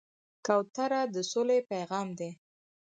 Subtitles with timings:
[0.45, 2.29] کوتره د سولې پیغام لري.